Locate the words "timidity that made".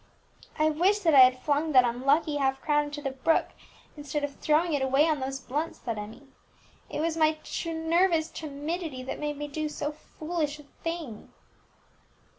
8.31-9.37